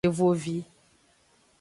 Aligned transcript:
Evovi. 0.07 0.57